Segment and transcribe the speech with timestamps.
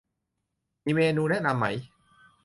[0.85, 1.67] มีเมนูแนะนำไหม